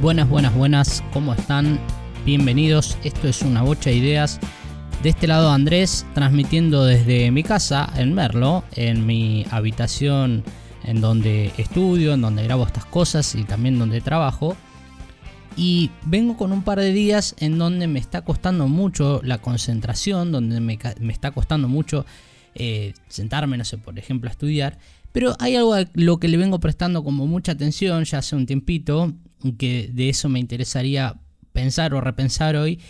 Buenas, 0.00 0.28
buenas, 0.28 0.54
buenas, 0.54 1.02
¿cómo 1.12 1.34
están? 1.34 1.80
Bienvenidos, 2.24 2.96
esto 3.02 3.26
es 3.26 3.42
una 3.42 3.62
bocha 3.62 3.90
de 3.90 3.96
ideas. 3.96 4.38
De 5.02 5.08
este 5.08 5.26
lado 5.26 5.50
Andrés, 5.50 6.06
transmitiendo 6.14 6.84
desde 6.84 7.32
mi 7.32 7.42
casa 7.42 7.92
en 7.96 8.14
Merlo, 8.14 8.62
en 8.76 9.04
mi 9.06 9.44
habitación 9.50 10.44
en 10.84 11.00
donde 11.00 11.50
estudio, 11.58 12.14
en 12.14 12.20
donde 12.20 12.44
grabo 12.44 12.64
estas 12.64 12.84
cosas 12.84 13.34
y 13.34 13.42
también 13.42 13.76
donde 13.80 14.00
trabajo. 14.00 14.56
Y 15.56 15.90
vengo 16.06 16.36
con 16.36 16.52
un 16.52 16.62
par 16.62 16.78
de 16.78 16.92
días 16.92 17.34
en 17.40 17.58
donde 17.58 17.88
me 17.88 17.98
está 17.98 18.22
costando 18.22 18.68
mucho 18.68 19.20
la 19.24 19.38
concentración, 19.38 20.30
donde 20.30 20.60
me, 20.60 20.78
está 21.10 21.32
costando 21.32 21.66
mucho 21.66 22.06
eh, 22.54 22.94
sentarme, 23.08 23.58
no 23.58 23.64
sé, 23.64 23.78
por 23.78 23.98
ejemplo, 23.98 24.28
a 24.28 24.30
estudiar. 24.30 24.78
Pero 25.10 25.34
hay 25.40 25.56
algo 25.56 25.74
a 25.74 25.86
lo 25.94 26.20
que 26.20 26.28
le 26.28 26.36
vengo 26.36 26.60
prestando 26.60 27.02
como 27.02 27.26
mucha 27.26 27.50
atención 27.50 28.04
ya 28.04 28.18
hace 28.18 28.36
un 28.36 28.46
tiempito, 28.46 29.12
que 29.58 29.90
de 29.92 30.08
eso 30.08 30.28
me 30.28 30.38
interesaría 30.38 31.20
pensar 31.52 31.94
o 31.94 32.00
repensar 32.00 32.56
hoy, 32.56 32.80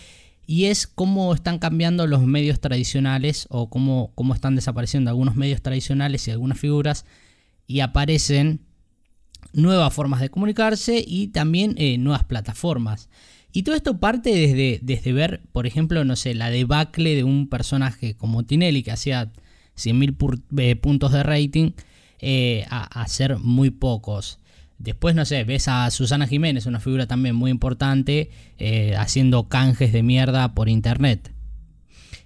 y 0.45 0.65
es 0.65 0.87
cómo 0.87 1.33
están 1.33 1.59
cambiando 1.59 2.07
los 2.07 2.23
medios 2.23 2.59
tradicionales 2.59 3.45
o 3.49 3.69
cómo, 3.69 4.11
cómo 4.15 4.33
están 4.33 4.55
desapareciendo 4.55 5.11
algunos 5.11 5.35
medios 5.35 5.61
tradicionales 5.61 6.27
y 6.27 6.31
algunas 6.31 6.59
figuras 6.59 7.05
y 7.67 7.81
aparecen 7.81 8.61
nuevas 9.53 9.93
formas 9.93 10.21
de 10.21 10.29
comunicarse 10.29 11.03
y 11.05 11.27
también 11.27 11.75
eh, 11.77 11.97
nuevas 11.97 12.23
plataformas. 12.23 13.09
Y 13.51 13.63
todo 13.63 13.75
esto 13.75 13.99
parte 13.99 14.29
desde, 14.31 14.79
desde 14.81 15.13
ver, 15.13 15.41
por 15.51 15.65
ejemplo, 15.65 16.03
no 16.05 16.15
sé, 16.15 16.35
la 16.35 16.49
debacle 16.49 17.15
de 17.15 17.23
un 17.23 17.47
personaje 17.47 18.15
como 18.15 18.43
Tinelli 18.43 18.83
que 18.83 18.91
hacía 18.91 19.31
100.000 19.75 20.43
eh, 20.57 20.75
puntos 20.75 21.11
de 21.11 21.23
rating 21.23 21.71
eh, 22.19 22.65
a, 22.69 23.07
ser 23.07 23.39
muy 23.39 23.69
pocos. 23.69 24.39
Después, 24.79 25.13
no 25.13 25.25
sé, 25.25 25.43
ves 25.43 25.67
a 25.67 25.91
Susana 25.91 26.25
Jiménez, 26.25 26.65
una 26.65 26.79
figura 26.79 27.05
también 27.05 27.35
muy 27.35 27.51
importante, 27.51 28.31
haciendo 28.97 29.49
canjes 29.49 29.93
de 29.93 30.03
mierda 30.03 30.53
por 30.55 30.69
internet. 30.69 31.31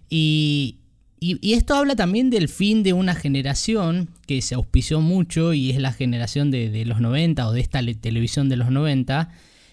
Y, 0.09 0.77
y, 1.23 1.53
esto 1.53 1.75
habla 1.75 1.95
también 1.95 2.29
del 2.29 2.49
fin 2.49 2.83
de 2.83 2.91
una 2.91 3.15
generación 3.15 4.09
que 4.27 4.41
se 4.41 4.55
auspició 4.55 4.99
mucho 4.99 5.53
y 5.53 5.71
es 5.71 5.79
la 5.79 5.93
generación 5.93 6.51
de, 6.51 6.83
los 6.85 6.99
90 6.99 7.47
o 7.47 7.53
de 7.53 7.61
esta 7.61 7.79
televisión 8.01 8.49
de 8.49 8.57
los 8.57 8.69
90 8.71 9.29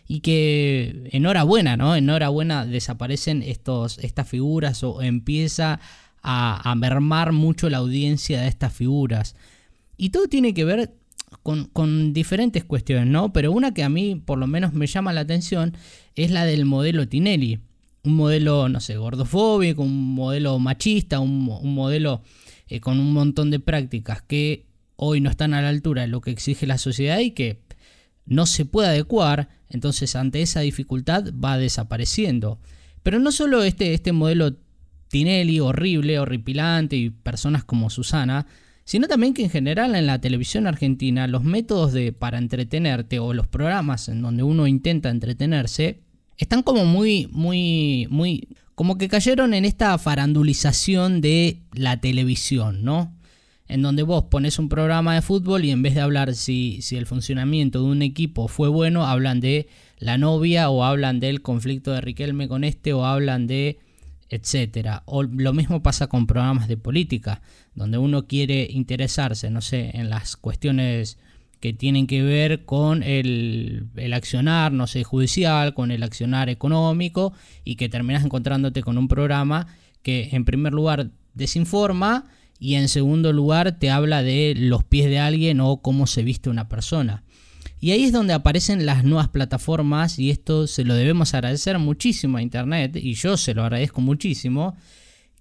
y 0.06 0.20
que 0.20 1.09
enhorabuena, 1.11 1.77
¿no? 1.77 1.97
Enhorabuena 1.97 2.67
desaparecen 2.67 3.42
estos, 3.42 3.98
estas 3.98 4.28
figuras 4.28 4.84
o 4.84 5.03
empieza 5.03 5.81
a, 6.22 6.72
mermar 6.77 7.33
mucho 7.33 7.69
la 7.69 7.78
audiencia 7.78 8.42
de 8.42 8.48
estas 8.48 8.72
figuras. 8.72 9.34
Y 9.97 10.11
todo 10.11 10.28
tiene 10.28 10.55
que 10.55 10.65
ver 10.65 10.94
con, 11.42 11.67
con, 11.67 12.12
diferentes 12.12 12.64
cuestiones, 12.64 13.06
¿no? 13.06 13.33
Pero 13.33 13.53
una 13.53 13.73
que 13.73 13.83
a 13.83 13.89
mí 13.89 14.17
por 14.17 14.39
lo 14.39 14.47
menos 14.47 14.73
me 14.73 14.86
llama 14.86 15.12
la 15.12 15.23
atención 15.23 15.77
es 16.14 16.31
la 16.31 16.45
del 16.45 16.64
modelo 16.64 17.09
Tinelli 17.09 17.61
un 18.03 18.14
modelo, 18.14 18.69
no 18.69 18.81
sé, 18.81 18.97
gordofóbico, 18.97 19.83
un 19.83 20.14
modelo 20.14 20.59
machista, 20.59 21.20
un, 21.20 21.45
modelo 21.45 22.22
eh, 22.69 22.81
con 22.81 22.98
un 22.98 23.12
montón 23.12 23.50
de 23.50 23.61
prácticas 23.61 24.22
que 24.22 24.67
hoy 24.97 25.20
no 25.20 25.31
están 25.31 25.55
a 25.55 25.62
la 25.62 25.69
altura 25.69 26.03
de 26.03 26.09
lo 26.09 26.20
que 26.20 26.31
exige 26.31 26.67
la 26.67 26.78
sociedad 26.78 27.19
y 27.19 27.33
que 27.33 27.61
no 28.27 28.47
se 28.47 28.65
puede 28.65 28.89
adecuar, 28.89 29.48
entonces 29.69 30.15
ante 30.17 30.42
esa 30.42 30.61
dificultad 30.61 31.33
va 31.33 31.59
desapareciendo. 31.59 32.61
Pero 33.03 33.19
no 33.19 33.33
solo 33.33 33.62
este, 33.62 33.94
este 33.94 34.12
modelo 34.12 34.56
Tinelli 35.09 35.61
horrible, 35.61 36.19
horripilante 36.19 36.97
y 36.97 37.11
personas 37.11 37.65
como 37.65 37.91
Susana, 37.91 38.47
sino 38.84 39.09
también 39.09 39.34
que 39.34 39.45
en 39.45 39.50
general 39.50 39.95
en 39.95 40.06
la 40.06 40.20
televisión 40.20 40.67
argentina 40.67 41.27
los 41.27 41.45
métodos 41.45 41.92
de, 41.92 42.12
para 42.12 42.39
entretenerte 42.39 43.19
o 43.19 43.34
los 43.34 43.47
programas 43.47 44.09
en 44.09 44.22
donde 44.22 44.42
uno 44.42 44.67
intenta 44.67 45.11
entretenerse 45.11 46.00
están 46.41 46.62
como 46.62 46.84
muy, 46.87 47.28
muy, 47.31 48.06
muy, 48.10 48.49
como 48.75 48.97
que 48.97 49.09
cayeron 49.09 49.53
en 49.53 49.65
esta 49.65 49.97
farandulización 49.99 51.21
de 51.21 51.60
la 51.72 52.00
televisión, 52.00 52.82
¿no? 52.82 53.15
En 53.69 53.82
donde 53.82 54.03
vos 54.03 54.25
pones 54.25 54.59
un 54.59 54.69
programa 54.69 55.15
de 55.15 55.22
fútbol 55.22 55.65
y 55.65 55.71
en 55.71 55.82
vez 55.82 55.94
de 55.94 56.00
hablar 56.00 56.34
si, 56.34 56.81
si 56.82 56.97
el 56.97 57.06
funcionamiento 57.06 57.82
de 57.82 57.91
un 57.91 58.03
equipo 58.03 58.49
fue 58.49 58.69
bueno, 58.69 59.06
hablan 59.06 59.38
de 59.38 59.69
la 59.99 60.19
novia 60.19 60.71
o 60.71 60.82
hablan 60.82 61.21
del 61.21 61.43
conflicto 61.43 61.93
de 61.93 62.00
Riquelme 62.00 62.49
con 62.49 62.65
este 62.65 62.94
o 62.94 63.05
hablan 63.05 63.47
de 63.47 63.78
etcétera. 64.31 65.03
O 65.07 65.25
lo 65.25 65.53
mismo 65.53 65.83
pasa 65.83 66.07
con 66.07 66.27
programas 66.27 66.69
de 66.69 66.77
política, 66.77 67.43
donde 67.75 67.99
uno 67.99 68.27
quiere 68.27 68.67
interesarse, 68.71 69.51
no 69.51 69.61
sé, 69.61 69.91
en 69.95 70.09
las 70.09 70.37
cuestiones 70.37 71.19
que 71.59 71.75
tienen 71.75 72.07
que 72.07 72.23
ver 72.23 72.65
con 72.65 73.03
el, 73.03 73.89
accionar, 74.15 74.73
no 74.73 74.87
sé, 74.87 75.05
judicial, 75.05 75.75
con 75.75 75.91
el 75.91 76.03
accionar 76.03 76.49
económico 76.49 77.35
y 77.65 77.77
que 77.77 77.91
terminas 77.91 78.25
encontrándote 78.25 78.83
con 78.83 78.97
un 78.97 79.09
programa 79.09 79.67
que 80.03 80.31
en 80.33 80.47
primer 80.47 80.73
lugar 80.73 81.11
desinforma 81.35 82.25
y 82.59 82.77
en 82.77 82.89
segundo 82.89 83.33
lugar 83.33 83.79
te 83.79 83.91
habla 83.91 84.23
de 84.23 84.55
los 84.57 84.85
pies 84.85 85.11
de 85.11 85.19
alguien 85.19 85.61
o 85.61 85.83
cómo 85.83 86.07
se 86.07 86.23
viste 86.23 86.49
una 86.49 86.69
persona. 86.69 87.25
Y 87.81 87.93
ahí 87.93 88.05
es 88.05 88.13
donde 88.13 88.35
aparecen 88.35 88.85
las 88.85 89.05
nuevas 89.05 89.29
plataformas 89.29 90.19
y 90.19 90.31
esto 90.31 90.67
se 90.67 90.85
lo 90.85 90.95
debemos 90.95 91.33
agradecer 91.33 91.79
muchísimo 91.79 92.37
a 92.37 92.43
Internet 92.43 92.97
y 92.97 93.15
yo 93.15 93.39
se 93.39 93.55
lo 93.55 93.63
agradezco 93.63 94.03
muchísimo 94.03 94.77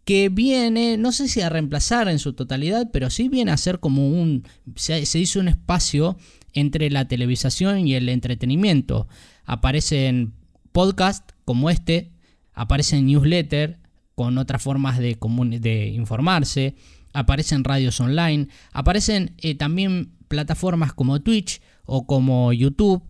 que 0.05 0.29
viene, 0.29 0.97
no 0.97 1.11
sé 1.11 1.27
si 1.27 1.41
a 1.41 1.49
reemplazar 1.49 2.07
en 2.07 2.17
su 2.17 2.33
totalidad, 2.33 2.89
pero 2.91 3.09
sí 3.09 3.29
viene 3.29 3.51
a 3.51 3.57
ser 3.57 3.79
como 3.79 4.09
un, 4.09 4.43
se, 4.75 5.01
hizo 5.19 5.39
un 5.39 5.49
espacio 5.49 6.17
entre 6.53 6.89
la 6.89 7.07
televisación 7.07 7.87
y 7.87 7.93
el 7.93 8.09
entretenimiento. 8.09 9.07
Aparecen 9.45 10.33
podcasts 10.71 11.35
como 11.45 11.69
este, 11.69 12.11
aparecen 12.53 13.05
newsletters 13.05 13.77
con 14.15 14.37
otras 14.37 14.63
formas 14.63 14.97
de, 14.97 15.91
informarse, 15.93 16.75
aparecen 17.13 17.63
radios 17.63 17.99
online, 17.99 18.47
aparecen 18.71 19.35
eh, 19.37 19.55
también 19.55 20.13
plataformas 20.29 20.93
como 20.93 21.19
Twitch 21.21 21.61
o 21.83 22.05
como 22.07 22.53
YouTube 22.53 23.03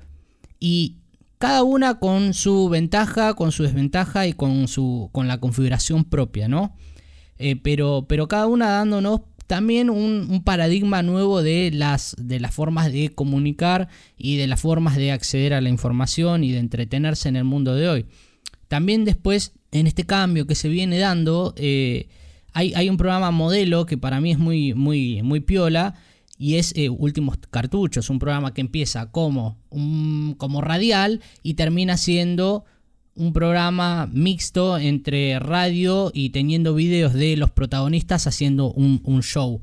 y 0.59 0.95
cada 1.37 1.63
una 1.63 1.99
con 1.99 2.33
su 2.33 2.67
ventaja, 2.67 3.35
con 3.35 3.51
su 3.51 3.63
desventaja 3.63 4.25
y 4.25 4.33
con, 4.33 4.67
su, 4.67 5.09
con 5.11 5.27
la 5.27 5.39
configuración 5.39 6.03
propia, 6.03 6.47
¿no? 6.47 6.75
Eh, 7.37 7.55
pero, 7.55 8.05
pero 8.09 8.27
cada 8.27 8.47
una 8.47 8.69
dándonos 8.69 9.21
también 9.47 9.89
un, 9.89 10.43
paradigma 10.43 11.01
nuevo 11.01 11.41
de 11.41 11.71
las, 11.73 12.15
de 12.19 12.39
las 12.39 12.53
formas 12.53 12.91
de 12.91 13.09
comunicar 13.09 13.87
y 14.15 14.37
de 14.37 14.45
las 14.45 14.61
formas 14.61 14.95
de 14.95 15.11
acceder 15.11 15.53
a 15.53 15.61
la 15.61 15.69
información 15.69 16.43
y 16.43 16.51
de 16.51 16.59
entretenerse 16.59 17.29
en 17.29 17.35
el 17.35 17.45
mundo 17.45 17.73
de 17.73 17.89
hoy. 17.89 18.05
También 18.67 19.05
después, 19.05 19.53
en 19.71 19.87
este 19.87 20.03
cambio 20.03 20.45
que 20.45 20.53
se 20.53 20.69
viene 20.69 20.99
dando, 20.99 21.55
eh, 21.57 22.09
hay, 22.53 22.89
un 22.89 22.97
programa 22.97 23.31
modelo 23.31 23.85
que 23.85 23.97
para 23.97 24.21
mí 24.21 24.31
es 24.31 24.37
muy, 24.37 24.73
muy, 24.73 25.23
muy 25.23 25.39
piola 25.39 25.95
y 26.39 26.55
es 26.55 26.73
eh, 26.75 26.89
Últimos 26.89 27.37
Cartuchos, 27.51 28.09
un 28.09 28.17
programa 28.17 28.53
que 28.53 28.61
empieza 28.61 29.11
como, 29.11 29.59
un, 29.69 30.35
como 30.37 30.61
radial 30.61 31.21
y 31.43 31.55
termina 31.55 31.97
siendo 31.97 32.63
un 33.13 33.33
programa 33.33 34.09
mixto 34.13 34.77
entre 34.77 35.37
radio 35.39 36.11
y 36.13 36.29
teniendo 36.29 36.73
videos 36.73 37.13
de 37.13 37.35
los 37.35 37.51
protagonistas 37.51 38.25
haciendo 38.25 38.71
un, 38.71 39.21
show. 39.21 39.61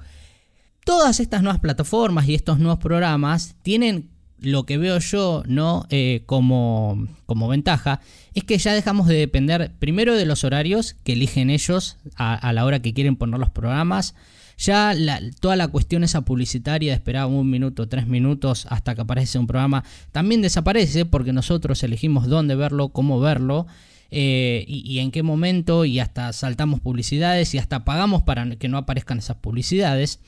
Todas 0.85 1.19
estas 1.19 1.43
nuevas 1.43 1.61
plataformas 1.61 2.29
y 2.29 2.35
estos 2.35 2.59
nuevos 2.59 2.79
programas 2.79 3.57
tienen 3.63 4.11
lo 4.39 4.67
que 4.67 4.77
veo 4.77 4.99
yo 4.99 5.43
no 5.47 5.87
eh, 5.89 6.25
como, 6.27 7.09
como, 7.25 7.49
ventaja 7.49 8.03
es 8.35 8.45
que 8.45 8.59
ya 8.59 8.75
dejamos 8.75 9.07
de 9.07 9.15
depender 9.15 9.73
primero 9.79 10.15
de 10.15 10.27
los 10.27 10.45
horarios 10.45 10.95
que 11.05 11.15
eligen 11.15 11.49
ellos 11.49 11.97
a 12.17 12.53
la 12.53 12.67
hora 12.67 12.83
que 12.83 12.93
quieren 12.93 13.17
poner 13.17 13.41
los 13.41 13.49
programas 13.49 14.15
ya 14.59 14.95
toda 15.41 15.57
la 15.57 15.69
cuestión 15.69 16.05
esa 16.05 16.23
publicitaria 16.23 16.93
de 16.93 16.97
esperar 16.97 17.27
un 17.27 17.49
minuto, 17.49 17.89
tres 17.89 18.07
minutos 18.07 18.67
hasta 18.71 18.95
que 18.95 19.03
aparece 19.03 19.39
un 19.39 19.47
programa, 19.47 19.85
también 20.13 20.43
desaparece 20.43 21.05
porque 21.05 21.33
nosotros 21.33 21.83
elegimos 21.83 22.27
dónde 22.27 22.55
verlo, 22.55 22.89
cómo 22.89 23.21
verlo. 23.21 23.67
Eh, 24.13 24.65
y, 24.69 25.01
en 25.01 25.11
qué 25.11 25.25
momento 25.25 25.85
y 25.85 25.99
hasta 25.99 26.33
saltamos 26.33 26.79
publicidades 26.79 27.53
y 27.55 27.59
hasta 27.59 27.85
pagamos 27.85 28.23
para 28.23 28.49
que 28.55 28.69
no 28.69 28.79
aparezcan 28.79 29.19
esas 29.19 29.39
publicidades. 29.39 30.21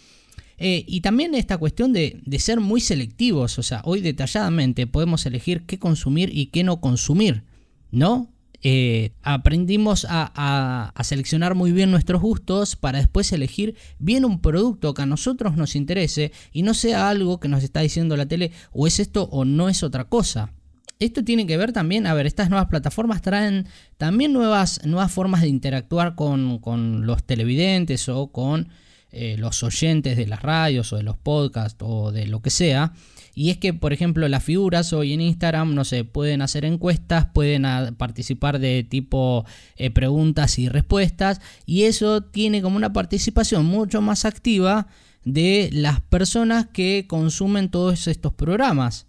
Eh, 0.59 0.85
y 0.89 1.01
también 1.01 1.37
esta 1.37 1.59
cuestión 1.59 1.93
de, 1.93 2.21
de, 2.27 2.39
ser 2.41 2.59
muy 2.59 2.81
selectivos, 2.81 3.57
o 3.61 3.63
sea, 3.63 3.81
hoy 3.85 4.01
detalladamente 4.01 4.89
podemos 4.89 5.25
elegir 5.27 5.63
qué 5.63 5.79
consumir 5.79 6.37
y 6.37 6.47
qué 6.47 6.65
no 6.65 6.81
consumir, 6.81 7.45
¿no? 7.93 8.29
Eh, 8.63 9.13
aprendimos 9.23 10.05
a, 10.09 10.93
seleccionar 11.05 11.55
muy 11.55 11.71
bien 11.71 11.93
nuestros 11.93 12.21
gustos 12.21 12.75
para 12.75 12.99
después 12.99 13.33
elegir 13.33 13.77
bien 14.01 14.25
un 14.25 14.41
producto 14.41 14.95
que 14.95 15.03
a 15.03 15.07
nosotros 15.07 15.57
nos 15.57 15.77
interese 15.77 16.33
y 16.53 16.63
no 16.63 16.75
sea 16.75 17.09
algo 17.09 17.39
que 17.39 17.49
nos 17.49 17.63
está 17.63 17.81
diciendo 17.81 18.17
la 18.17 18.27
tele 18.27 18.51
o 18.73 18.87
es 18.87 18.99
esto 18.99 19.29
o 19.31 19.45
no 19.45 19.69
es 19.69 19.83
otra 19.83 20.05
cosa. 20.05 20.53
Esto 20.99 21.23
tiene 21.23 21.47
que 21.47 21.57
ver 21.57 21.73
también, 21.73 22.09
a 22.09 22.15
ver, 22.15 22.27
estas 22.27 22.51
nuevas 22.51 22.67
plataformas 22.67 23.23
traen 23.23 23.69
también 23.97 24.33
nuevas, 24.33 24.85
nuevas 24.85 25.13
formas 25.13 25.43
de 25.43 25.49
interactuar 25.49 26.17
con, 26.17 27.07
los 27.07 27.23
televidentes 27.23 28.09
o 28.09 28.33
con 28.33 28.71
eh, 29.13 29.37
los 29.39 29.63
oyentes 29.63 30.17
de 30.17 30.27
las 30.27 30.43
radios 30.43 30.93
o 30.93 30.97
de 30.97 31.05
los 31.05 31.17
podcasts 31.17 31.79
o 31.81 32.11
de 32.11 32.27
lo 32.27 32.43
que 32.43 32.51
sea. 32.51 32.93
Y 33.39 33.51
es 33.51 33.59
que, 33.59 33.73
por 33.73 33.93
ejemplo, 33.93 34.27
las 34.27 34.43
figuras 34.43 34.93
hoy 34.93 35.13
en 35.13 35.21
Instagram, 35.21 35.73
no 35.73 35.85
sé, 35.85 36.03
pueden 36.03 36.43
hacer 36.43 36.65
encuestas, 36.65 37.27
pueden 37.27 37.63
participar 37.95 38.59
de 38.59 38.83
tipo 38.83 39.45
eh, 39.77 39.93
preguntas 39.93 40.59
y 40.59 40.69
respuestas. 40.69 41.41
Y 41.65 41.85
eso 41.85 42.21
tiene 42.21 42.63
como 42.63 42.77
una 42.77 42.93
participación 42.93 43.65
mucho 43.65 44.01
más 44.01 44.25
activa 44.25 44.89
de 45.25 45.71
las 45.73 46.01
personas 46.01 46.67
que 46.73 47.07
consumen 47.07 47.71
todos 47.71 48.09
estos 48.09 48.33
programas. 48.33 49.07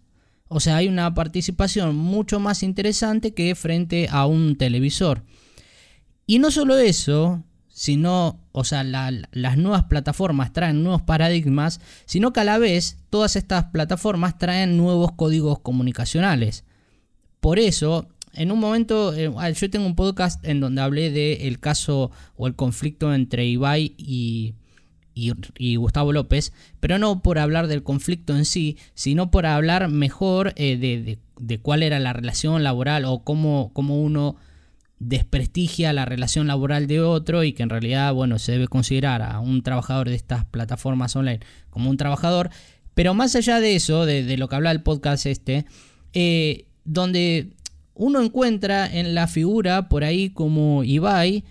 O 0.48 0.60
sea, 0.60 0.78
hay 0.78 0.88
una 0.88 1.12
participación 1.16 1.96
mucho 1.96 2.40
más 2.40 2.62
interesante 2.62 3.34
que 3.34 3.56
frente 3.56 4.10
a 4.12 4.28
un 4.28 4.58
televisor. 4.58 5.24
Y 6.28 6.38
no 6.38 6.52
solo 6.52 6.78
eso, 6.78 7.44
sino, 7.68 8.39
o 8.60 8.64
sea, 8.64 8.84
las 8.84 9.58
nuevas 9.58 9.86
plataformas 9.86 10.52
traen 10.52 10.84
nuevos 10.84 11.02
paradigmas, 11.02 11.80
sino 12.06 12.34
que 12.34 12.42
a 12.42 12.44
la 12.44 12.58
vez 12.58 12.98
todas 13.10 13.36
estas 13.36 13.66
plataformas 13.66 14.38
traen 14.38 14.78
nuevos 14.78 15.14
códigos 15.14 15.60
comunicacionales. 15.60 16.66
Por 17.40 17.58
eso, 17.58 18.10
en 18.34 18.52
un 18.52 18.60
momento, 18.60 19.14
eh, 19.16 19.32
yo 19.54 19.70
tengo 19.70 19.86
un 19.86 19.96
podcast 19.96 20.46
en 20.46 20.60
donde 20.60 20.82
hablé 20.82 21.10
del 21.10 21.60
caso 21.60 22.12
o 22.36 22.48
el 22.48 22.56
conflicto 22.56 23.14
entre 23.14 23.46
Ibai 23.46 23.96
y, 23.98 24.56
Gustavo 25.78 26.14
López, 26.14 26.54
pero 26.80 26.98
no 26.98 27.22
por 27.22 27.40
hablar 27.40 27.68
del 27.68 27.84
conflicto 27.84 28.36
en 28.36 28.46
sí, 28.46 28.78
sino 28.94 29.32
por 29.32 29.46
hablar 29.46 29.90
mejor 29.90 30.54
eh, 30.58 31.18
de, 31.38 31.60
cuál 31.60 31.84
era 31.84 32.00
la 32.00 32.14
relación 32.14 32.62
laboral 32.64 33.06
o 33.06 33.24
cómo, 33.24 33.72
cómo, 33.74 34.02
uno 34.02 34.36
desprestigia 35.00 35.94
la 35.94 36.06
relación 36.06 36.48
laboral 36.48 36.88
de 36.88 37.02
otro 37.02 37.44
y 37.44 37.54
que 37.54 37.64
en 37.64 37.70
realidad, 37.70 38.14
bueno, 38.14 38.38
se 38.38 38.52
debe 38.52 38.68
considerar 38.68 39.22
a 39.22 39.40
un 39.40 39.64
trabajador 39.64 40.10
de 40.10 40.16
estas 40.16 40.46
plataformas 40.46 41.16
online 41.16 41.40
como 41.70 41.90
un 41.90 41.98
trabajador. 41.98 42.50
Pero 42.94 43.14
más 43.14 43.36
allá 43.36 43.60
de 43.62 43.76
eso, 43.76 44.06
de, 44.06 44.38
lo 44.38 44.50
que 44.50 44.56
habla 44.56 44.72
el 44.72 44.84
podcast 44.84 45.26
este, 45.26 45.66
eh, 46.14 46.66
donde 46.84 47.52
uno 47.94 48.22
encuentra 48.22 48.94
en 48.94 49.16
la 49.16 49.28
figura 49.28 49.88
por 49.88 50.04
ahí 50.04 50.32
como 50.32 50.84
Ibai, 50.84 51.46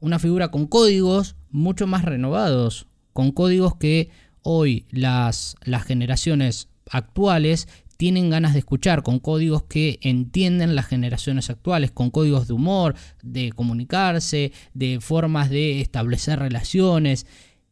una 0.00 0.18
figura 0.18 0.50
con 0.50 0.66
códigos 0.66 1.36
mucho 1.50 1.86
más 1.86 2.04
renovados, 2.04 2.86
con 3.12 3.32
códigos 3.32 3.76
que 3.76 4.10
hoy 4.42 4.86
las, 4.90 5.56
las 5.64 5.84
generaciones 5.84 6.68
actuales 6.90 7.68
tienen 8.02 8.30
ganas 8.30 8.52
de 8.52 8.58
escuchar, 8.58 9.04
con 9.04 9.20
códigos 9.20 9.62
que 9.62 10.00
entienden 10.02 10.74
las 10.74 10.86
generaciones 10.86 11.50
actuales, 11.50 11.92
con 11.92 12.10
códigos 12.10 12.48
de 12.48 12.52
humor, 12.52 12.96
de 13.22 13.52
comunicarse, 13.52 14.50
de 14.74 14.98
formas 15.00 15.50
de 15.50 15.80
establecer 15.80 16.40
relaciones. 16.40 17.28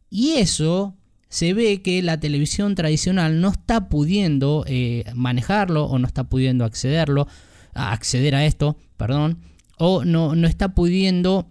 Y 0.09 0.35
eso 0.35 0.95
se 1.29 1.53
ve 1.53 1.83
que 1.83 2.01
la 2.05 2.21
televisión 2.21 2.77
tradicional 2.77 3.41
no 3.41 3.49
está 3.49 3.89
pudiendo 3.89 4.63
eh, 4.69 5.03
manejarlo 5.17 5.87
o 5.87 5.99
no 5.99 6.07
está 6.07 6.23
pudiendo 6.23 6.65
accederlo, 6.65 7.27
acceder 7.75 8.37
a 8.37 8.47
esto, 8.47 8.77
perdón, 8.97 9.41
o 9.79 10.05
no, 10.05 10.37
no 10.37 10.47
está 10.47 10.77
pudiendo 10.77 11.49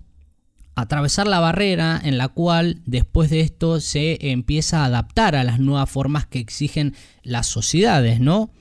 atravesar 0.76 1.28
la 1.28 1.42
barrera 1.42 2.00
en 2.02 2.18
la 2.18 2.30
cual 2.30 2.82
después 2.86 3.30
de 3.30 3.42
esto 3.42 3.82
se 3.82 4.32
empieza 4.32 4.84
a 4.84 4.86
adaptar 4.86 5.36
a 5.36 5.44
las 5.44 5.60
nuevas 5.60 5.90
formas 5.90 6.26
que 6.28 6.40
exigen 6.40 6.96
las 7.24 7.46
sociedades, 7.46 8.22
¿no? 8.22 8.52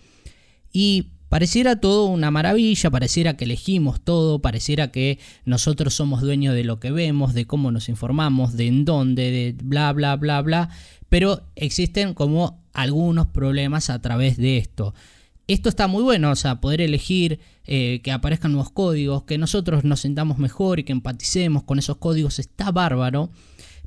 Y 0.73 1.09
pareciera 1.29 1.81
todo 1.81 2.07
una 2.07 2.31
maravilla, 2.31 2.91
pareciera 2.91 3.37
que 3.37 3.45
elegimos 3.45 4.01
todo, 4.01 4.41
pareciera 4.41 4.91
que 4.91 5.19
nosotros 5.45 5.95
somos 5.95 6.23
dueños 6.23 6.55
de 6.55 6.65
lo 6.65 6.81
que 6.81 6.91
vemos, 6.91 7.35
de 7.35 7.47
cómo 7.47 7.71
nos 7.71 7.89
informamos, 7.89 8.57
de 8.57 8.67
en 8.67 8.85
dónde, 8.85 9.31
de 9.31 9.57
bla, 9.63 9.93
bla, 9.93 10.17
bla, 10.17 10.41
bla, 10.43 10.71
pero 11.09 11.43
existen 11.57 12.15
como 12.15 12.63
algunos 12.73 13.27
problemas 13.27 13.91
a 13.91 14.01
través 14.01 14.37
de 14.37 14.59
esto. 14.59 14.95
Esto 15.47 15.71
está 15.71 15.87
muy 15.87 16.03
bueno, 16.03 16.31
o 16.31 16.37
sea, 16.37 16.61
poder 16.61 16.83
elegir 16.83 17.41
eh, 17.65 18.01
que 18.03 18.13
aparezcan 18.13 18.53
nuevos 18.53 18.71
códigos, 18.71 19.25
que 19.25 19.39
nosotros 19.39 19.83
nos 19.83 20.01
sintamos 20.01 20.39
mejor 20.39 20.79
y 20.79 20.85
que 20.85 20.93
empaticemos 20.93 21.63
con 21.63 21.79
esos 21.79 21.97
códigos, 21.97 22.39
está 22.39 22.71
bárbaro, 22.71 23.31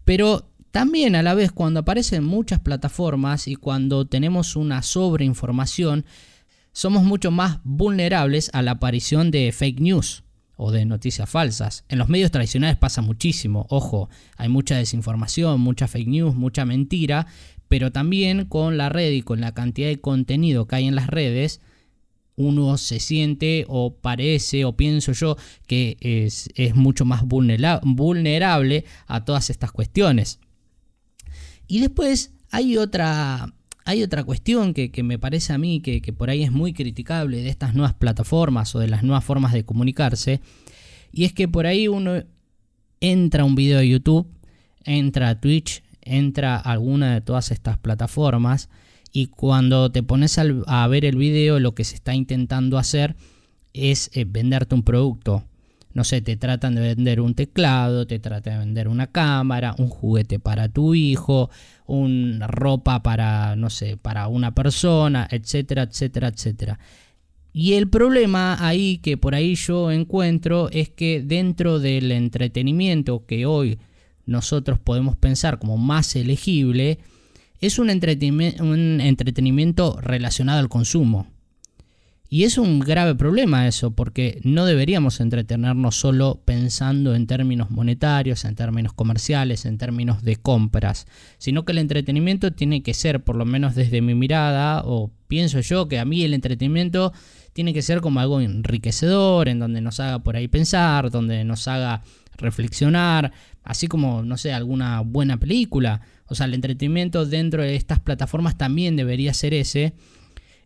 pero 0.03 0.49
también 0.71 1.15
a 1.15 1.21
la 1.21 1.35
vez 1.35 1.51
cuando 1.51 1.81
aparecen 1.81 2.23
muchas 2.23 2.59
plataformas 2.59 3.47
y 3.47 3.55
cuando 3.55 4.05
tenemos 4.05 4.55
una 4.55 4.81
sobreinformación, 4.81 6.05
somos 6.71 7.03
mucho 7.03 7.31
más 7.31 7.59
vulnerables 7.63 8.49
a 8.53 8.61
la 8.61 8.71
aparición 8.71 9.31
de 9.31 9.51
fake 9.51 9.79
news 9.79 10.23
o 10.55 10.71
de 10.71 10.85
noticias 10.85 11.29
falsas. 11.29 11.85
En 11.89 11.97
los 11.97 12.09
medios 12.09 12.31
tradicionales 12.31 12.77
pasa 12.77 13.01
muchísimo, 13.01 13.65
ojo, 13.69 14.09
hay 14.37 14.47
mucha 14.47 14.77
desinformación, 14.77 15.59
mucha 15.59 15.87
fake 15.87 16.07
news, 16.07 16.35
mucha 16.35 16.65
mentira, 16.65 17.27
pero 17.67 17.91
también 17.91 18.45
con 18.45 18.77
la 18.77 18.89
red 18.89 19.11
y 19.11 19.21
con 19.21 19.41
la 19.41 19.53
cantidad 19.53 19.87
de 19.87 19.99
contenido 19.99 20.67
que 20.67 20.75
hay 20.75 20.87
en 20.87 20.95
las 20.95 21.07
redes, 21.07 21.61
uno 22.35 22.77
se 22.77 22.99
siente 22.99 23.65
o 23.67 23.95
parece 23.95 24.65
o 24.65 24.75
pienso 24.75 25.11
yo 25.13 25.37
que 25.67 25.97
es, 25.99 26.49
mucho 26.75 27.05
más 27.05 27.23
vulnerable 27.23 28.85
a 29.07 29.25
todas 29.25 29.49
estas 29.49 29.71
cuestiones. 29.71 30.39
Y 31.67 31.79
después 31.79 32.33
hay 32.49 32.77
otra, 32.77 33.53
hay 33.91 34.03
otra 34.03 34.23
cuestión 34.23 34.73
que, 34.73 34.89
me 35.03 35.19
parece 35.19 35.51
a 35.51 35.57
mí 35.57 35.81
que, 35.81 36.13
por 36.13 36.29
ahí 36.29 36.43
es 36.43 36.51
muy 36.53 36.71
criticable 36.71 37.43
de 37.43 37.49
estas 37.49 37.73
nuevas 37.73 37.93
plataformas 37.93 38.73
o 38.73 38.79
de 38.79 38.87
las 38.87 39.03
nuevas 39.03 39.25
formas 39.25 39.51
de 39.51 39.65
comunicarse. 39.65 40.39
Y 41.11 41.25
es 41.25 41.33
que 41.33 41.49
por 41.49 41.67
ahí 41.67 41.89
uno 41.89 42.23
entra 43.01 43.43
un 43.43 43.53
video 43.53 43.79
de 43.79 43.89
YouTube, 43.89 44.27
entra 44.85 45.27
a 45.27 45.41
Twitch, 45.41 45.83
entra 46.01 46.55
a 46.55 46.71
alguna 46.71 47.15
de 47.15 47.19
todas 47.19 47.51
estas 47.51 47.77
plataformas 47.77 48.69
y 49.11 49.27
cuando 49.27 49.91
te 49.91 50.03
pones 50.03 50.39
a 50.39 50.87
ver 50.87 51.03
el 51.03 51.17
video 51.17 51.59
lo 51.59 51.75
que 51.75 51.83
se 51.83 51.95
está 51.95 52.15
intentando 52.15 52.77
hacer 52.77 53.17
es 53.73 54.09
eh, 54.13 54.23
venderte 54.25 54.73
un 54.73 54.83
producto. 54.83 55.43
No 55.93 56.03
sé, 56.03 56.21
te 56.21 56.37
tratan 56.37 56.75
de 56.75 56.81
vender 56.81 57.19
un 57.19 57.35
teclado, 57.35 58.07
te 58.07 58.19
tratan 58.19 58.53
de 58.53 58.59
vender 58.59 58.87
una 58.87 59.07
cámara, 59.07 59.75
un 59.77 59.89
juguete 59.89 60.39
para 60.39 60.69
tu 60.69 60.95
hijo, 60.95 61.49
una 61.85 62.47
ropa 62.47 63.03
para, 63.03 63.57
no 63.57 63.69
sé, 63.69 63.97
para 63.97 64.27
una 64.27 64.55
persona, 64.55 65.27
etcétera, 65.29 65.83
etcétera, 65.83 66.29
etcétera. 66.29 66.79
Y 67.53 67.73
el 67.73 67.89
problema 67.89 68.65
ahí 68.65 68.99
que 68.99 69.17
por 69.17 69.35
ahí 69.35 69.55
yo 69.55 69.91
encuentro 69.91 70.69
es 70.69 70.87
que 70.89 71.21
dentro 71.21 71.79
del 71.79 72.13
entretenimiento 72.13 73.25
que 73.25 73.45
hoy 73.45 73.77
nosotros 74.25 74.79
podemos 74.79 75.17
pensar 75.17 75.59
como 75.59 75.77
más 75.77 76.15
elegible, 76.15 76.99
es 77.59 77.77
un 77.77 77.89
entretenimiento, 77.89 79.99
relacionado 79.99 80.59
al 80.59 80.69
consumo. 80.69 81.27
Y 82.33 82.45
es 82.45 82.57
un 82.57 82.79
grave 82.79 83.13
problema 83.13 83.67
eso, 83.67 83.91
porque 83.91 84.39
no 84.45 84.65
deberíamos 84.65 85.19
entretenernos 85.19 85.97
solo 85.97 86.41
pensando 86.45 87.13
en 87.13 87.27
términos 87.27 87.71
monetarios, 87.71 88.45
en 88.45 88.55
términos 88.55 88.93
comerciales, 88.93 89.65
en 89.65 89.77
términos 89.77 90.23
de 90.23 90.37
compras, 90.37 91.07
sino 91.39 91.65
que 91.65 91.73
el 91.73 91.79
entretenimiento 91.79 92.53
tiene 92.53 92.83
que 92.83 92.93
ser, 92.93 93.21
por 93.21 93.35
lo 93.35 93.43
menos 93.43 93.75
desde 93.75 94.01
mi 94.01 94.15
mirada, 94.15 94.81
o 94.85 95.11
pienso 95.27 95.59
yo 95.59 95.89
que 95.89 95.99
a 95.99 96.05
mí 96.05 96.23
el 96.23 96.33
entretenimiento 96.33 97.11
tiene 97.51 97.73
que 97.73 97.81
ser 97.81 97.99
como 97.99 98.21
algo 98.21 98.39
enriquecedor, 98.39 99.49
en 99.49 99.59
donde 99.59 99.81
nos 99.81 99.99
haga 99.99 100.19
por 100.19 100.37
ahí 100.37 100.47
pensar, 100.47 101.11
donde 101.11 101.43
nos 101.43 101.67
haga 101.67 102.01
reflexionar, 102.37 103.33
así 103.65 103.87
como, 103.87 104.23
no 104.23 104.37
sé, 104.37 104.53
alguna 104.53 105.01
buena 105.01 105.35
película. 105.35 105.99
O 106.27 106.35
sea, 106.35 106.45
el 106.45 106.53
entretenimiento 106.53 107.25
dentro 107.25 107.61
de 107.61 107.75
estas 107.75 107.99
plataformas 107.99 108.57
también 108.57 108.95
debería 108.95 109.33
ser 109.33 109.53
ese. 109.53 109.95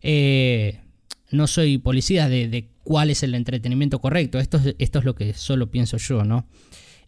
Eh, 0.00 0.78
no 1.30 1.46
soy 1.46 1.78
policía 1.78 2.28
de, 2.28 2.68
cuál 2.82 3.10
es 3.10 3.22
el 3.22 3.34
entretenimiento 3.34 4.00
correcto. 4.00 4.38
Esto, 4.38 4.60
esto 4.78 4.98
es 4.98 5.04
lo 5.04 5.14
que 5.14 5.34
solo 5.34 5.70
pienso 5.70 5.96
yo, 5.96 6.24
¿no? 6.24 6.46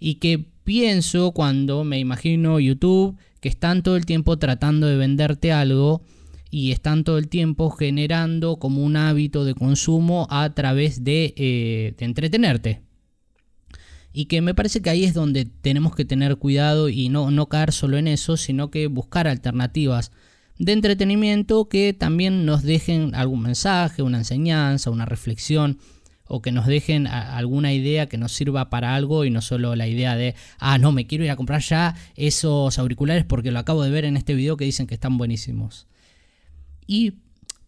Y 0.01 0.17
que 0.17 0.45
pienso 0.65 1.33
cuando 1.33 1.85
me 1.85 1.99
imagino 1.99 2.61
YouTube, 2.61 3.17
que 3.41 3.49
están 3.49 3.83
todo 3.83 3.97
el 3.97 4.07
tiempo 4.07 4.39
tratando 4.39 4.87
de 4.87 4.97
venderte 4.97 5.53
algo 5.53 6.03
y 6.51 6.73
están 6.73 7.05
todo 7.05 7.19
el 7.19 7.29
tiempo 7.29 7.71
generando 7.71 8.57
como 8.59 8.83
un 8.83 8.97
hábito 8.97 9.45
de 9.45 9.55
consumo 9.55 10.27
a 10.31 10.55
través 10.55 11.05
de, 11.05 11.35
eh, 11.37 11.95
de 11.99 12.05
entretenerte 12.05 12.83
y 14.13 14.27
que 14.27 14.41
me 14.41 14.55
parece 14.55 14.81
que 14.81 14.91
ahí 14.91 15.05
es 15.05 15.15
donde 15.15 15.45
tenemos 15.45 15.95
que 15.95 16.05
tener 16.05 16.37
cuidado 16.37 16.89
y 16.89 17.09
no, 17.09 17.31
no 17.31 17.49
caer 17.49 17.73
solo 17.73 17.99
en 17.99 18.09
eso, 18.09 18.37
sino 18.37 18.71
que 18.71 18.87
buscar 18.87 19.29
alternativas 19.29 20.11
de 20.59 20.73
entretenimiento 20.73 21.69
que 21.69 21.93
también 21.93 22.45
nos 22.45 22.63
dejen 22.63 23.15
algún 23.15 23.43
mensaje, 23.43 24.03
una 24.03 24.19
enseñanza, 24.19 24.91
una 24.91 25.05
reflexión 25.07 25.79
o 26.29 26.43
que 26.43 26.53
nos 26.53 26.67
dejen 26.67 27.07
alguna 27.07 27.73
idea 27.73 28.07
que 28.07 28.19
nos 28.19 28.33
sirva 28.33 28.69
para 28.69 28.95
algo 28.95 29.25
y 29.25 29.31
no 29.31 29.41
solo 29.41 29.75
la 29.77 29.89
idea 29.89 30.15
de, 30.15 30.35
ah, 30.59 30.77
no, 30.77 30.93
me 30.93 31.07
quiero 31.07 31.25
ir 31.25 31.31
a 31.31 31.37
comprar 31.37 31.63
ya 31.63 31.95
esos 32.17 32.79
auriculares 32.79 33.25
porque 33.25 33.51
lo 33.51 33.59
acabo 33.59 33.83
de 33.83 33.91
ver 33.91 34.05
en 34.05 34.17
este 34.17 34.35
video 34.35 34.57
que 34.57 34.67
dicen 34.67 34.87
que 34.87 34.95
están 34.95 35.17
buenísimos. 35.17 35.87
Y 36.87 37.15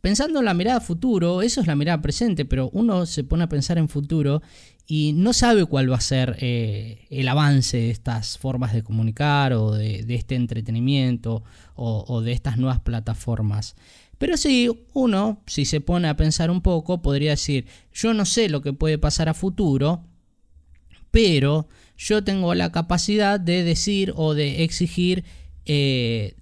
pensando 0.00 0.38
en 0.38 0.44
la 0.44 0.54
mirada 0.54 0.80
futuro, 0.80 1.42
eso 1.42 1.60
es 1.60 1.66
la 1.66 1.76
mirada 1.76 2.00
presente, 2.00 2.44
pero 2.44 2.70
uno 2.72 3.06
se 3.06 3.24
pone 3.24 3.44
a 3.44 3.48
pensar 3.48 3.78
en 3.78 3.88
futuro 3.88 4.42
y 4.86 5.12
no 5.12 5.32
sabe 5.32 5.66
cuál 5.66 5.90
va 5.90 5.96
a 5.96 6.00
ser 6.00 6.36
eh, 6.40 7.06
el 7.10 7.28
avance 7.28 7.76
de 7.76 7.90
estas 7.90 8.38
formas 8.38 8.72
de 8.72 8.82
comunicar 8.82 9.52
o 9.52 9.72
de, 9.72 10.04
este 10.08 10.34
entretenimiento 10.34 11.44
o, 11.76 12.20
de 12.20 12.32
estas 12.32 12.58
nuevas 12.58 12.80
plataformas. 12.80 13.76
Pero 14.18 14.36
sí, 14.36 14.68
uno, 14.92 15.42
si 15.46 15.64
se 15.64 15.80
pone 15.80 16.08
a 16.08 16.16
pensar 16.16 16.50
un 16.50 16.60
poco, 16.60 17.02
podría 17.02 17.30
decir, 17.30 17.66
yo 17.94 18.12
no 18.14 18.26
sé 18.26 18.48
lo 18.48 18.62
que 18.62 18.72
puede 18.72 18.98
pasar 18.98 19.28
a 19.28 19.34
futuro, 19.34 20.02
pero 21.10 21.68
yo 21.96 22.24
tengo 22.24 22.54
la 22.54 22.72
capacidad 22.72 23.38
de 23.38 23.62
decir 23.62 24.12
o 24.16 24.34
de 24.34 24.64
exigir 24.64 25.24
eh, 25.66 26.34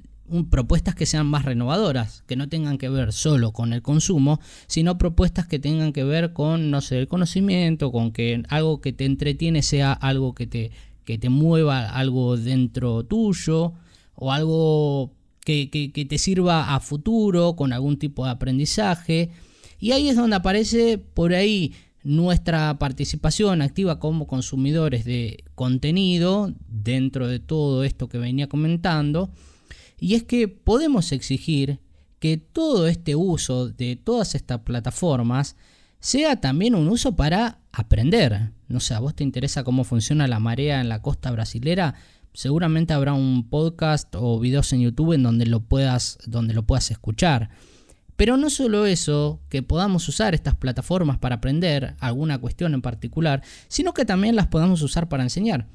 propuestas 0.51 0.95
que 0.95 1.07
sean 1.07 1.27
más 1.27 1.45
renovadoras, 1.45 2.23
que 2.27 2.37
no 2.37 2.49
tengan 2.49 2.79
que 2.79 2.89
ver 2.89 3.13
solo 3.13 3.53
con 3.53 3.73
el 3.73 3.83
consumo, 3.83 4.41
sino 4.67 4.99
propuestas 4.99 5.47
que 5.47 5.59
tengan 5.59 5.93
que 5.93 6.05
ver 6.05 6.33
con, 6.33 6.71
no 6.71 6.81
sé, 6.81 6.99
el 6.99 7.09
conocimiento, 7.09 7.93
con 7.93 8.13
que 8.13 8.43
algo 8.49 8.81
que 8.81 8.93
te 8.93 9.05
entretiene 9.05 9.63
sea 9.63 9.93
algo 9.93 10.35
que 10.35 10.47
te, 10.47 10.71
que 11.05 11.19
te 11.19 11.29
mueva 11.29 11.89
algo 11.89 12.37
dentro 12.37 13.05
tuyo, 13.05 13.75
o 14.15 14.33
algo 14.33 15.13
que, 15.45 15.71
que 15.71 16.05
te 16.05 16.19
sirva 16.19 16.75
a 16.75 16.81
futuro, 16.81 17.55
con 17.57 17.73
algún 17.73 17.99
tipo 17.99 18.25
de 18.25 18.33
aprendizaje. 18.33 19.31
Y 19.79 19.93
ahí 19.93 20.09
es 20.09 20.17
donde 20.17 20.37
aparece 20.37 20.99
por 20.99 21.33
ahí 21.33 21.73
nuestra 22.03 22.79
participación 22.79 23.61
activa 23.63 23.99
como 23.99 24.27
consumidores 24.27 25.05
de 25.05 25.45
contenido 25.55 26.55
dentro 26.67 27.27
de 27.29 27.39
todo 27.39 27.85
esto 27.85 28.09
que 28.09 28.19
venía 28.19 28.49
comentando 28.49 29.31
y 30.01 30.15
es 30.15 30.25
que 30.25 30.49
podemos 30.49 31.13
exigir 31.13 31.81
que 32.19 32.37
todo 32.37 32.89
este 32.89 33.15
uso 33.15 33.69
de 33.69 33.97
todas 33.97 34.35
estas 34.35 34.61
plataformas 34.61 35.57
sea 36.01 36.41
también 36.41 36.75
un 36.75 36.89
uso 36.89 37.17
para 37.17 37.59
aprender. 37.73 38.53
No 38.69 38.81
sé, 38.81 38.95
a 38.95 39.01
vos 39.01 39.15
te 39.15 39.25
interesa 39.25 39.65
cómo 39.65 39.85
funciona 39.85 40.27
la 40.27 40.39
marea 40.39 40.81
en 40.81 40.89
la 40.89 41.03
costa 41.03 41.31
brasilera, 41.31 41.95
seguramente 42.33 42.93
habrá 42.93 43.15
un 43.15 43.49
podcast 43.49 44.15
o 44.15 44.39
videos 44.39 44.73
en 44.73 44.81
YouTube 44.81 45.15
en 45.15 45.23
donde 45.23 45.47
lo 45.47 45.61
puedas, 45.61 46.19
donde 46.27 46.55
lo 46.55 46.65
puedas 46.65 46.91
escuchar. 46.91 47.51
Pero 48.17 48.37
no 48.37 48.51
solo 48.51 48.87
eso, 48.87 49.41
que 49.49 49.63
podamos 49.63 50.09
usar 50.09 50.35
estas 50.35 50.57
plataformas 50.57 51.19
para 51.19 51.37
aprender 51.37 51.95
alguna 52.01 52.39
cuestión 52.39 52.75
en 52.75 52.83
particular, 52.83 53.43
sino 53.69 53.95
que 53.95 54.05
también 54.05 54.35
las 54.35 54.49
podamos 54.49 54.83
usar 54.83 55.09
para 55.09 55.23
enseñar. 55.23 55.67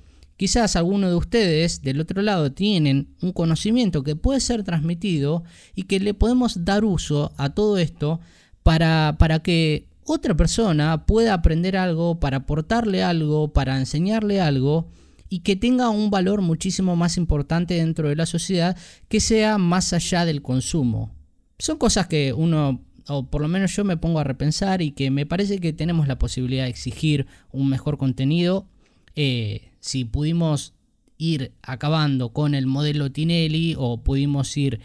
Quizás 0.43 0.75
alguno 0.75 1.07
de 1.07 1.15
ustedes 1.15 1.83
del 1.83 2.01
otro 2.01 2.21
lado 2.21 2.51
tienen 2.51 3.15
un 3.21 3.31
conocimiento 3.31 4.03
que 4.03 4.17
puede 4.17 4.41
ser 4.41 4.65
transmitido 4.65 5.45
y 5.73 5.83
que 5.83 6.01
le 6.01 6.13
podemos 6.13 6.65
dar 6.65 6.83
uso 6.83 7.31
a 7.37 7.51
todo 7.51 7.77
esto 7.77 8.19
para, 8.61 9.15
para 9.17 9.39
que 9.39 9.87
otra 10.03 10.35
persona 10.35 11.05
pueda 11.05 11.33
aprender 11.33 11.77
algo, 11.77 12.19
para 12.19 12.39
aportarle 12.39 13.03
algo, 13.03 13.53
para 13.53 13.79
enseñarle 13.79 14.41
algo 14.41 14.89
y 15.29 15.39
que 15.39 15.55
tenga 15.55 15.87
un 15.87 16.09
valor 16.09 16.41
muchísimo 16.41 16.97
más 16.97 17.15
importante 17.15 17.75
dentro 17.75 18.09
de 18.09 18.17
la 18.17 18.25
sociedad 18.25 18.75
que 19.07 19.21
sea 19.21 19.57
más 19.57 19.93
allá 19.93 20.25
del 20.25 20.41
consumo. 20.41 21.15
Son 21.57 21.77
cosas 21.77 22.07
que 22.07 22.33
uno, 22.33 22.81
o 23.07 23.27
por 23.27 23.41
lo 23.41 23.47
menos 23.47 23.73
yo 23.77 23.85
me 23.85 23.95
pongo 23.95 24.19
a 24.19 24.25
repensar 24.25 24.81
y 24.81 24.91
que 24.91 25.09
me 25.09 25.25
parece 25.25 25.59
que 25.59 25.71
tenemos 25.71 26.05
la 26.09 26.19
posibilidad 26.19 26.65
de 26.65 26.69
exigir 26.71 27.27
un 27.53 27.69
mejor 27.69 27.97
contenido. 27.97 28.67
Eh, 29.15 29.69
si 29.83 30.05
pudimos 30.05 30.73
ir 31.17 31.51
acabando 31.61 32.29
con 32.29 32.55
el 32.55 32.67
modelo 32.67 33.11
Tinelli 33.11 33.75
o 33.77 34.01
pudimos 34.01 34.55
ir 34.55 34.79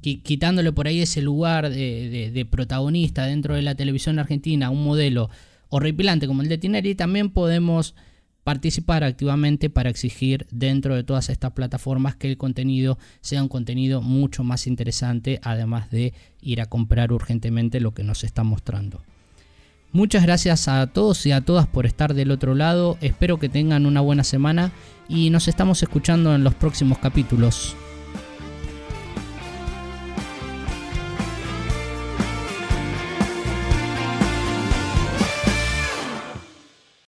quitándole 0.00 0.72
por 0.72 0.86
ahí 0.86 1.00
ese 1.00 1.20
lugar 1.20 1.68
de, 1.68 2.48
protagonista 2.50 3.26
dentro 3.26 3.54
de 3.54 3.62
la 3.62 3.74
televisión 3.74 4.18
argentina, 4.18 4.70
un 4.70 4.84
modelo 4.84 5.28
horripilante 5.68 6.26
como 6.26 6.40
el 6.40 6.48
de 6.48 6.56
Tinelli, 6.56 6.94
también 6.94 7.28
podemos 7.28 7.94
participar 8.42 9.04
activamente 9.04 9.68
para 9.68 9.90
exigir 9.90 10.46
dentro 10.50 10.94
de 10.94 11.04
todas 11.04 11.28
estas 11.28 11.52
plataformas 11.52 12.16
que 12.16 12.30
el 12.30 12.38
contenido 12.38 12.98
sea 13.20 13.42
un 13.42 13.48
contenido 13.48 14.00
mucho 14.00 14.44
más 14.44 14.66
interesante, 14.66 15.40
además 15.42 15.90
de 15.90 16.14
ir 16.40 16.62
a 16.62 16.66
comprar 16.66 17.12
urgentemente 17.12 17.80
lo 17.80 17.92
que 17.92 18.02
nos 18.02 18.24
está 18.24 18.44
mostrando. 18.44 19.02
Muchas 19.96 20.24
gracias 20.24 20.68
a 20.68 20.86
todos 20.88 21.24
y 21.24 21.32
a 21.32 21.40
todas 21.40 21.66
por 21.66 21.86
estar 21.86 22.12
del 22.12 22.30
otro 22.30 22.54
lado. 22.54 22.98
Espero 23.00 23.38
que 23.38 23.48
tengan 23.48 23.86
una 23.86 24.02
buena 24.02 24.24
semana 24.24 24.70
y 25.08 25.30
nos 25.30 25.48
estamos 25.48 25.82
escuchando 25.82 26.34
en 26.34 26.44
los 26.44 26.54
próximos 26.54 26.98
capítulos. 26.98 27.74